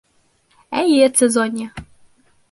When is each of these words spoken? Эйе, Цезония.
Эйе, 0.79 1.09
Цезония. 1.17 1.69